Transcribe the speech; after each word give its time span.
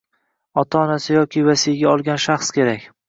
Ota-onasi 0.61 1.13
yoki 1.17 1.43
vasiyga 1.49 1.93
olgan 1.93 2.23
shaxs 2.25 2.51
kerak. 2.57 2.91